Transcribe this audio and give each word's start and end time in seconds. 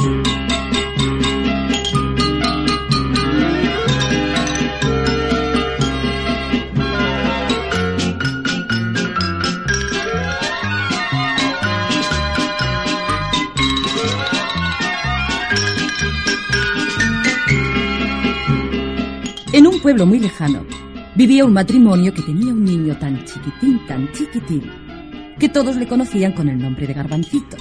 En 0.00 0.06
un 19.66 19.80
pueblo 19.80 20.06
muy 20.06 20.20
lejano 20.20 20.64
vivía 21.16 21.44
un 21.44 21.52
matrimonio 21.52 22.14
que 22.14 22.22
tenía 22.22 22.52
un 22.52 22.64
niño 22.64 22.96
tan 22.98 23.24
chiquitín, 23.24 23.84
tan 23.88 24.12
chiquitín, 24.12 24.62
que 25.40 25.48
todos 25.48 25.74
le 25.74 25.88
conocían 25.88 26.32
con 26.32 26.48
el 26.48 26.58
nombre 26.58 26.86
de 26.86 26.94
Garbancito. 26.94 27.56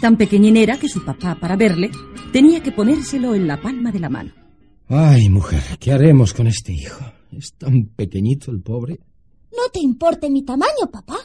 Tan 0.00 0.16
pequeñín 0.16 0.56
era 0.56 0.78
que 0.78 0.88
su 0.88 1.04
papá, 1.04 1.36
para 1.40 1.56
verle, 1.56 1.90
tenía 2.32 2.62
que 2.62 2.72
ponérselo 2.72 3.34
en 3.34 3.46
la 3.46 3.60
palma 3.60 3.90
de 3.92 4.00
la 4.00 4.08
mano. 4.08 4.32
Ay, 4.88 5.28
mujer, 5.28 5.62
¿qué 5.80 5.92
haremos 5.92 6.34
con 6.34 6.46
este 6.46 6.72
hijo? 6.72 7.04
Es 7.36 7.54
tan 7.54 7.86
pequeñito 7.86 8.50
el 8.50 8.60
pobre. 8.60 9.00
No 9.52 9.70
te 9.72 9.80
importe 9.80 10.28
mi 10.30 10.42
tamaño, 10.42 10.90
papá. 10.92 11.16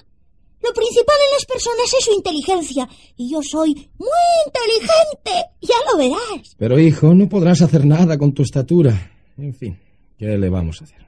Lo 0.61 0.73
principal 0.73 1.15
en 1.27 1.35
las 1.35 1.45
personas 1.45 1.93
es 1.97 2.05
su 2.05 2.11
inteligencia. 2.13 2.87
Y 3.15 3.31
yo 3.31 3.39
soy 3.41 3.73
muy 3.97 4.09
inteligente. 4.45 5.51
Ya 5.61 5.75
lo 5.91 5.97
verás. 5.97 6.55
Pero, 6.57 6.79
hijo, 6.79 7.13
no 7.13 7.27
podrás 7.27 7.61
hacer 7.61 7.85
nada 7.85 8.17
con 8.17 8.33
tu 8.33 8.43
estatura. 8.43 9.11
En 9.37 9.53
fin, 9.53 9.77
¿qué 10.17 10.37
le 10.37 10.49
vamos 10.49 10.81
a 10.81 10.83
hacer? 10.85 11.07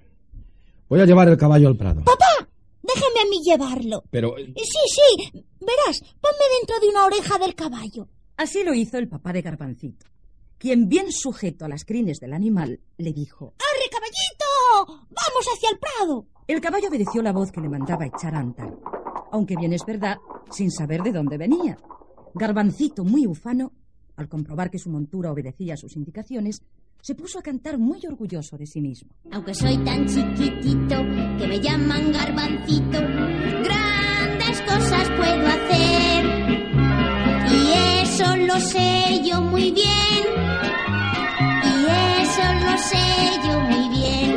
Voy 0.90 1.00
a 1.00 1.06
llevar 1.06 1.30
el 1.30 1.38
caballo 1.38 1.68
al 1.68 1.78
prado. 1.78 2.04
Papá, 2.04 2.50
déjame 2.82 3.22
a 3.22 3.30
mí 3.30 3.42
llevarlo. 3.44 4.04
Pero... 4.10 4.36
Sí, 4.38 4.54
sí. 4.88 5.46
Verás, 5.60 6.00
ponme 6.20 6.46
dentro 6.60 6.80
de 6.80 6.90
una 6.90 7.06
oreja 7.06 7.38
del 7.38 7.56
caballo. 7.56 8.08
Así 8.38 8.64
lo 8.64 8.74
hizo 8.74 8.98
el 8.98 9.08
papá 9.08 9.34
de 9.34 9.42
Garbancito, 9.42 10.08
quien 10.58 10.90
bien 10.90 11.12
sujeto 11.12 11.66
a 11.66 11.68
las 11.68 11.86
crines 11.86 12.20
del 12.20 12.34
animal 12.34 12.80
le 12.98 13.14
dijo 13.14 13.54
¡Arre, 13.60 13.90
caballito! 13.92 15.06
¡Vamos 15.10 15.46
hacia 15.54 15.70
el 15.70 15.78
prado! 15.78 16.26
El 16.48 16.60
caballo 16.60 16.90
obedeció 16.90 17.22
la 17.22 17.34
voz 17.34 17.52
que 17.52 17.62
le 17.62 17.70
mandaba 17.70 18.08
echar 18.08 18.34
a 18.34 18.40
andar, 18.40 18.76
aunque 19.32 19.56
bien 19.56 19.74
es 19.74 19.86
verdad, 19.86 20.18
sin 20.50 20.72
saber 20.72 21.04
de 21.04 21.12
dónde 21.12 21.38
venía. 21.38 21.78
Garbancito, 22.34 23.04
muy 23.04 23.28
ufano, 23.28 23.74
al 24.16 24.28
comprobar 24.28 24.72
que 24.72 24.80
su 24.80 24.90
montura 24.90 25.32
obedecía 25.32 25.76
a 25.76 25.78
sus 25.78 25.96
indicaciones, 25.96 26.64
se 27.02 27.16
puso 27.16 27.40
a 27.40 27.42
cantar 27.42 27.78
muy 27.78 28.00
orgulloso 28.06 28.58
de 28.58 28.66
sí 28.66 28.82
mismo. 28.82 29.12
Aunque 29.32 29.54
soy 29.54 29.78
tan 29.80 30.08
chiquitito 30.08 30.98
que 31.38 31.48
me 31.48 31.60
llaman 31.60 32.12
garbancito, 32.12 33.00
grandes 33.64 34.62
cosas 34.62 35.10
puedo 35.18 35.48
hacer. 35.48 36.26
Y 37.50 37.72
eso 38.04 38.36
lo 38.38 38.60
sé 38.60 39.22
yo 39.26 39.42
muy 39.42 39.72
bien. 39.72 40.26
Y 41.64 41.86
eso 42.22 42.44
lo 42.66 42.78
sé 42.78 43.08
yo 43.46 43.60
muy 43.62 43.90
bien. 43.90 44.36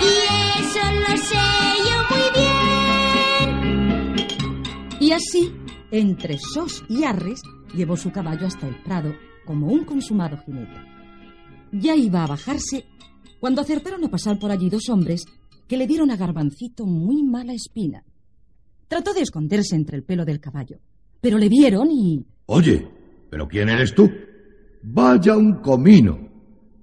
Y 0.00 0.12
eso 0.60 0.84
lo 1.00 1.16
sé 1.16 1.46
yo 1.88 1.96
muy 2.10 2.28
bien. 4.16 4.98
Y 5.00 5.12
así, 5.12 5.52
entre 5.90 6.38
sos 6.38 6.84
y 6.88 7.04
arres, 7.04 7.42
llevó 7.74 7.96
su 7.96 8.10
caballo 8.10 8.46
hasta 8.46 8.66
el 8.66 8.76
prado 8.82 9.14
como 9.44 9.68
un 9.68 9.84
consumado 9.84 10.36
jinete. 10.38 10.97
Ya 11.72 11.94
iba 11.94 12.24
a 12.24 12.26
bajarse 12.26 12.86
cuando 13.40 13.60
acertaron 13.60 14.04
a 14.04 14.10
pasar 14.10 14.38
por 14.38 14.50
allí 14.50 14.70
dos 14.70 14.88
hombres 14.88 15.24
que 15.68 15.76
le 15.76 15.86
dieron 15.86 16.10
a 16.10 16.16
Garbancito 16.16 16.86
muy 16.86 17.22
mala 17.22 17.52
espina. 17.52 18.02
Trató 18.88 19.12
de 19.12 19.20
esconderse 19.20 19.76
entre 19.76 19.96
el 19.96 20.04
pelo 20.04 20.24
del 20.24 20.40
caballo, 20.40 20.78
pero 21.20 21.36
le 21.36 21.48
vieron 21.48 21.90
y... 21.90 22.24
Oye, 22.46 22.88
¿pero 23.30 23.46
quién 23.46 23.68
eres 23.68 23.94
tú? 23.94 24.10
Vaya 24.82 25.36
un 25.36 25.60
comino. 25.60 26.26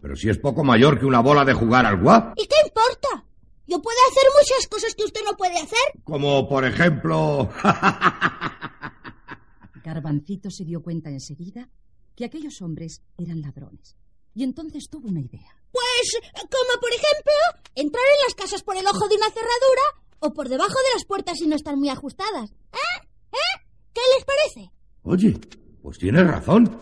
Pero 0.02 0.16
si 0.16 0.30
es 0.30 0.38
poco 0.38 0.64
mayor 0.64 1.00
que 1.00 1.06
una 1.06 1.22
bola 1.22 1.44
de 1.44 1.54
jugar 1.54 1.88
al 1.88 2.00
guap. 2.00 2.38
¿Y 2.38 2.46
qué 2.46 2.56
importa? 2.64 3.26
Yo 3.68 3.82
puedo 3.82 3.98
hacer 4.12 4.24
muchas 4.40 4.68
cosas 4.70 4.94
que 4.94 5.04
usted 5.04 5.22
no 5.26 5.36
puede 5.36 5.58
hacer. 5.58 6.04
Como 6.04 6.48
por 6.48 6.64
ejemplo... 6.64 7.50
Garbancito 9.84 10.52
se 10.52 10.64
dio 10.64 10.84
cuenta 10.84 11.10
enseguida 11.10 11.70
que 12.16 12.26
aquellos 12.26 12.62
hombres 12.62 13.02
eran 13.18 13.42
ladrones. 13.42 13.96
Y 14.36 14.44
entonces 14.44 14.88
tuvo 14.90 15.08
una 15.08 15.22
idea. 15.22 15.56
Pues, 15.72 16.20
como 16.36 16.80
por 16.80 16.90
ejemplo, 16.90 17.64
entrar 17.74 18.04
en 18.04 18.24
las 18.28 18.36
casas 18.36 18.64
por 18.64 18.76
el 18.78 18.86
ojo 18.86 19.08
de 19.08 19.16
una 19.16 19.30
cerradura 19.30 20.06
o 20.20 20.34
por 20.34 20.50
debajo 20.50 20.74
de 20.74 20.94
las 20.94 21.06
puertas 21.06 21.38
si 21.38 21.48
no 21.48 21.56
están 21.56 21.80
muy 21.80 21.90
ajustadas. 21.90 22.52
¿Eh? 22.52 23.08
¿Eh? 23.32 23.66
¿Qué 23.94 24.02
les 24.16 24.26
parece? 24.26 24.72
Oye, 25.04 25.40
pues 25.82 25.98
tienes 25.98 26.28
razón. 26.28 26.82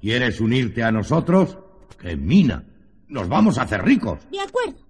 ¿Quieres 0.00 0.40
unirte 0.40 0.82
a 0.82 0.90
nosotros? 0.90 1.56
¡Qué 2.00 2.16
mina! 2.16 2.64
Nos 3.08 3.28
vamos 3.28 3.58
a 3.58 3.62
hacer 3.62 3.82
ricos. 3.82 4.20
De 4.30 4.40
acuerdo, 4.40 4.86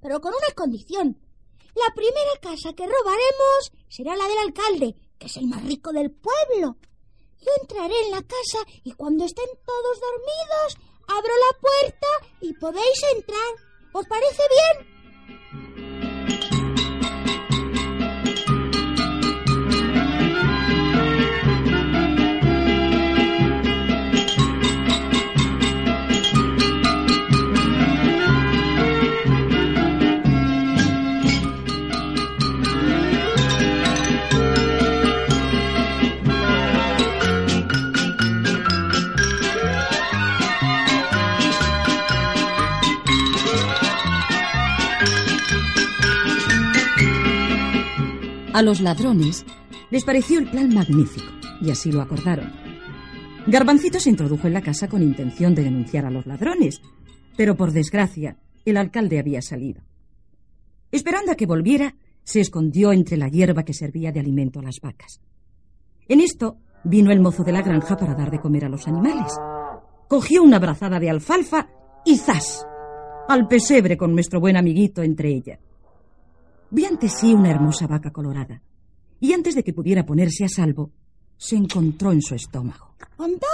pero 0.00 0.20
con 0.20 0.32
una 0.32 0.54
condición. 0.54 1.18
La 1.74 1.94
primera 1.94 2.40
casa 2.40 2.72
que 2.72 2.86
robaremos 2.86 3.72
será 3.88 4.16
la 4.16 4.26
del 4.26 4.38
alcalde, 4.38 4.96
que 5.18 5.26
es 5.26 5.36
el 5.36 5.46
más 5.46 5.62
rico 5.64 5.92
del 5.92 6.10
pueblo. 6.10 6.78
Yo 7.38 7.50
entraré 7.60 7.94
en 8.06 8.12
la 8.12 8.22
casa 8.22 8.58
y 8.82 8.92
cuando 8.92 9.26
estén 9.26 9.48
todos 9.66 10.00
dormidos, 10.00 10.78
abro 11.08 11.32
la 11.36 11.58
puerta 11.60 12.06
y 12.40 12.52
podéis 12.54 13.02
entrar. 13.14 13.54
¿Os 13.92 14.06
parece 14.06 14.42
bien? 14.50 15.65
A 48.56 48.62
los 48.62 48.80
ladrones 48.80 49.44
les 49.90 50.02
pareció 50.06 50.38
el 50.38 50.50
plan 50.50 50.72
magnífico 50.72 51.26
y 51.60 51.70
así 51.70 51.92
lo 51.92 52.00
acordaron. 52.00 52.50
Garbancito 53.46 54.00
se 54.00 54.08
introdujo 54.08 54.46
en 54.46 54.54
la 54.54 54.62
casa 54.62 54.88
con 54.88 55.02
intención 55.02 55.54
de 55.54 55.62
denunciar 55.62 56.06
a 56.06 56.10
los 56.10 56.24
ladrones, 56.24 56.80
pero 57.36 57.54
por 57.54 57.72
desgracia 57.72 58.38
el 58.64 58.78
alcalde 58.78 59.18
había 59.18 59.42
salido. 59.42 59.82
Esperando 60.90 61.32
a 61.32 61.34
que 61.34 61.44
volviera, 61.44 61.96
se 62.24 62.40
escondió 62.40 62.92
entre 62.92 63.18
la 63.18 63.28
hierba 63.28 63.62
que 63.62 63.74
servía 63.74 64.10
de 64.10 64.20
alimento 64.20 64.60
a 64.60 64.62
las 64.62 64.80
vacas. 64.80 65.20
En 66.08 66.20
esto 66.20 66.56
vino 66.82 67.12
el 67.12 67.20
mozo 67.20 67.44
de 67.44 67.52
la 67.52 67.60
granja 67.60 67.98
para 67.98 68.14
dar 68.14 68.30
de 68.30 68.40
comer 68.40 68.64
a 68.64 68.70
los 68.70 68.88
animales. 68.88 69.34
Cogió 70.08 70.42
una 70.42 70.58
brazada 70.58 70.98
de 70.98 71.10
alfalfa 71.10 71.68
y 72.06 72.16
¡zas! 72.16 72.66
al 73.28 73.48
pesebre 73.48 73.98
con 73.98 74.14
nuestro 74.14 74.40
buen 74.40 74.56
amiguito 74.56 75.02
entre 75.02 75.28
ella. 75.28 75.58
Vi 76.76 76.84
ante 76.84 77.08
sí 77.08 77.32
una 77.32 77.50
hermosa 77.50 77.86
vaca 77.86 78.10
colorada, 78.10 78.60
y 79.18 79.32
antes 79.32 79.54
de 79.54 79.64
que 79.64 79.72
pudiera 79.72 80.04
ponerse 80.04 80.44
a 80.44 80.48
salvo, 80.50 80.90
se 81.38 81.56
encontró 81.56 82.12
en 82.12 82.20
su 82.20 82.34
estómago. 82.34 82.94
¡Anda! 83.16 83.46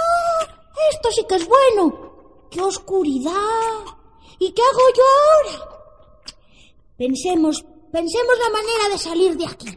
Esto 0.91 1.09
sí 1.09 1.23
que 1.29 1.35
es 1.35 1.47
bueno. 1.47 2.49
¡Qué 2.51 2.59
oscuridad! 2.59 3.31
¿Y 4.39 4.51
qué 4.51 4.61
hago 4.61 4.81
yo 4.97 5.03
ahora? 5.55 5.77
Pensemos, 6.97 7.65
pensemos 7.93 8.35
la 8.43 8.49
manera 8.49 8.89
de 8.91 8.97
salir 8.97 9.37
de 9.37 9.47
aquí. 9.47 9.69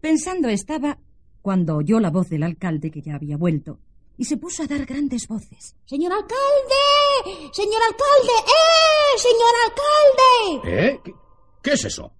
Pensando 0.00 0.48
estaba 0.48 0.98
cuando 1.42 1.76
oyó 1.76 2.00
la 2.00 2.08
voz 2.08 2.30
del 2.30 2.42
alcalde 2.42 2.90
que 2.90 3.02
ya 3.02 3.16
había 3.16 3.36
vuelto 3.36 3.80
y 4.16 4.24
se 4.24 4.38
puso 4.38 4.62
a 4.62 4.66
dar 4.66 4.86
grandes 4.86 5.28
voces. 5.28 5.76
¡Señor 5.84 6.12
alcalde! 6.14 7.50
¡Señor 7.52 7.82
alcalde! 7.82 8.32
¡Eh! 8.46 9.18
¡Señor 9.18 9.54
alcalde! 9.66 10.86
¿Eh? 10.86 11.00
¿Qué, 11.04 11.14
qué 11.62 11.72
es 11.72 11.84
eso? 11.84 12.14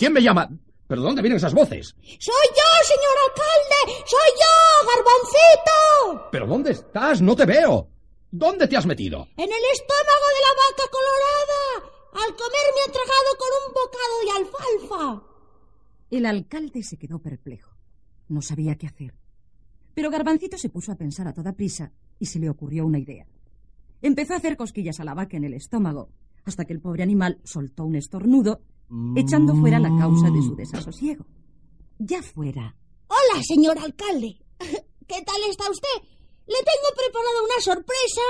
¿Quién 0.00 0.14
me 0.14 0.22
llama? 0.22 0.48
¿Pero 0.88 1.02
dónde 1.02 1.20
vienen 1.20 1.36
esas 1.36 1.52
voces? 1.52 1.94
¡Soy 2.00 2.46
yo, 2.56 2.68
señor 2.88 3.16
alcalde! 3.28 4.02
¡Soy 4.06 4.30
yo, 4.40 4.88
Garbancito! 4.88 6.30
¿Pero 6.32 6.46
dónde 6.46 6.70
estás? 6.70 7.20
No 7.20 7.36
te 7.36 7.44
veo. 7.44 7.86
¿Dónde 8.30 8.66
te 8.66 8.78
has 8.78 8.86
metido? 8.86 9.28
En 9.36 9.44
el 9.44 9.64
estómago 9.74 10.26
de 10.32 10.40
la 10.40 10.54
vaca 10.56 10.90
colorada. 10.90 11.92
Al 12.14 12.34
comer 12.34 12.66
me 12.74 12.80
ha 12.80 12.92
tragado 12.94 13.36
con 13.36 13.48
un 13.60 13.74
bocado 13.74 14.16
de 14.24 14.30
alfalfa. 14.38 15.26
El 16.10 16.24
alcalde 16.24 16.82
se 16.82 16.96
quedó 16.96 17.18
perplejo. 17.18 17.76
No 18.28 18.40
sabía 18.40 18.76
qué 18.76 18.86
hacer. 18.86 19.12
Pero 19.92 20.10
Garbancito 20.10 20.56
se 20.56 20.70
puso 20.70 20.92
a 20.92 20.96
pensar 20.96 21.28
a 21.28 21.34
toda 21.34 21.52
prisa 21.52 21.92
y 22.18 22.24
se 22.24 22.38
le 22.38 22.48
ocurrió 22.48 22.86
una 22.86 23.00
idea. 23.00 23.26
Empezó 24.00 24.32
a 24.32 24.38
hacer 24.38 24.56
cosquillas 24.56 24.98
a 24.98 25.04
la 25.04 25.12
vaca 25.12 25.36
en 25.36 25.44
el 25.44 25.52
estómago, 25.52 26.08
hasta 26.46 26.64
que 26.64 26.72
el 26.72 26.80
pobre 26.80 27.02
animal 27.02 27.38
soltó 27.44 27.84
un 27.84 27.96
estornudo, 27.96 28.62
echando 29.16 29.54
fuera 29.54 29.78
la 29.78 29.96
causa 29.98 30.30
de 30.30 30.42
su 30.42 30.54
desasosiego. 30.54 31.26
Ya 31.98 32.22
fuera. 32.22 32.76
Hola, 33.06 33.42
señor 33.42 33.78
alcalde. 33.78 34.36
¿Qué 35.06 35.22
tal 35.24 35.40
está 35.48 35.70
usted? 35.70 36.08
le 36.50 36.56
tengo 36.56 36.88
preparada 36.96 37.44
una 37.44 37.60
sorpresa. 37.62 38.22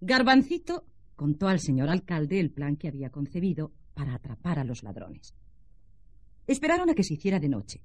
Garbancito 0.00 0.86
contó 1.16 1.48
al 1.48 1.60
señor 1.60 1.90
alcalde 1.90 2.40
el 2.40 2.50
plan 2.50 2.76
que 2.76 2.88
había 2.88 3.10
concebido 3.10 3.72
para 3.92 4.14
atrapar 4.14 4.58
a 4.58 4.64
los 4.64 4.82
ladrones. 4.82 5.34
Esperaron 6.46 6.88
a 6.88 6.94
que 6.94 7.04
se 7.04 7.14
hiciera 7.14 7.40
de 7.40 7.48
noche, 7.48 7.82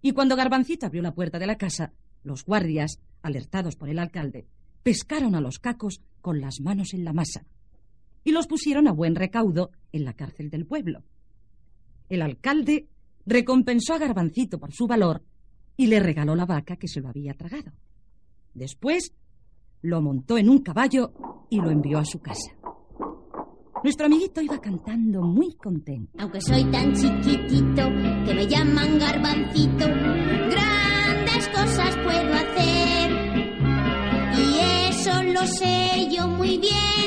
y 0.00 0.12
cuando 0.12 0.36
Garbancito 0.36 0.86
abrió 0.86 1.02
la 1.02 1.14
puerta 1.14 1.38
de 1.38 1.46
la 1.46 1.56
casa, 1.56 1.92
los 2.22 2.44
guardias, 2.44 3.00
alertados 3.22 3.76
por 3.76 3.90
el 3.90 3.98
alcalde, 3.98 4.46
pescaron 4.82 5.34
a 5.34 5.40
los 5.40 5.58
cacos 5.58 6.00
con 6.22 6.40
las 6.40 6.60
manos 6.60 6.94
en 6.94 7.04
la 7.04 7.12
masa 7.12 7.44
y 8.24 8.32
los 8.32 8.46
pusieron 8.46 8.88
a 8.88 8.92
buen 8.92 9.14
recaudo 9.14 9.70
en 9.92 10.04
la 10.04 10.14
cárcel 10.14 10.50
del 10.50 10.66
pueblo. 10.66 11.02
El 12.08 12.22
alcalde 12.22 12.88
recompensó 13.26 13.94
a 13.94 13.98
Garbancito 13.98 14.58
por 14.58 14.72
su 14.72 14.86
valor 14.86 15.22
y 15.76 15.86
le 15.86 16.00
regaló 16.00 16.34
la 16.34 16.46
vaca 16.46 16.76
que 16.76 16.88
se 16.88 17.00
lo 17.00 17.08
había 17.08 17.34
tragado. 17.34 17.72
Después 18.54 19.12
lo 19.82 20.00
montó 20.00 20.38
en 20.38 20.48
un 20.48 20.60
caballo 20.60 21.12
y 21.50 21.60
lo 21.60 21.70
envió 21.70 21.98
a 21.98 22.04
su 22.04 22.20
casa. 22.20 22.52
Nuestro 23.82 24.06
amiguito 24.06 24.40
iba 24.40 24.58
cantando 24.58 25.20
muy 25.20 25.54
contento. 25.56 26.10
Aunque 26.18 26.40
soy 26.40 26.64
tan 26.70 26.94
chiquitito 26.94 27.82
que 28.24 28.34
me 28.34 28.46
llaman 28.46 28.98
garbancito, 28.98 29.86
grandes 29.86 31.48
cosas 31.48 31.94
puedo 31.96 32.32
hacer. 32.32 33.10
Y 34.38 34.88
eso 34.88 35.22
lo 35.24 35.46
sé 35.46 36.08
yo 36.10 36.26
muy 36.28 36.56
bien. 36.56 37.03